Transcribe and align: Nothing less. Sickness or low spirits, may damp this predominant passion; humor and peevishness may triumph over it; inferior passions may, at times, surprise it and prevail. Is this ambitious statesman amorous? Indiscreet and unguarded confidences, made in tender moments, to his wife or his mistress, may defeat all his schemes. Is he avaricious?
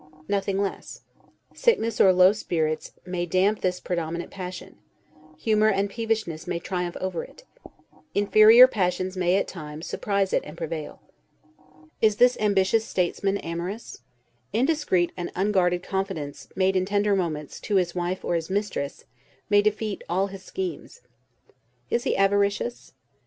Nothing 0.27 0.59
less. 0.59 1.01
Sickness 1.53 2.01
or 2.01 2.11
low 2.11 2.33
spirits, 2.33 2.93
may 3.05 3.27
damp 3.27 3.61
this 3.61 3.79
predominant 3.79 4.31
passion; 4.31 4.79
humor 5.37 5.69
and 5.69 5.91
peevishness 5.91 6.47
may 6.47 6.57
triumph 6.57 6.97
over 6.99 7.23
it; 7.23 7.43
inferior 8.15 8.65
passions 8.67 9.15
may, 9.15 9.35
at 9.35 9.47
times, 9.47 9.85
surprise 9.85 10.33
it 10.33 10.41
and 10.43 10.57
prevail. 10.57 11.03
Is 12.01 12.15
this 12.15 12.35
ambitious 12.39 12.83
statesman 12.83 13.37
amorous? 13.37 13.99
Indiscreet 14.53 15.11
and 15.15 15.29
unguarded 15.35 15.83
confidences, 15.83 16.51
made 16.55 16.75
in 16.75 16.85
tender 16.85 17.15
moments, 17.15 17.59
to 17.59 17.75
his 17.75 17.93
wife 17.93 18.25
or 18.25 18.33
his 18.33 18.49
mistress, 18.49 19.05
may 19.51 19.61
defeat 19.61 20.03
all 20.09 20.25
his 20.25 20.43
schemes. 20.43 21.01
Is 21.91 22.05
he 22.05 22.17
avaricious? 22.17 22.93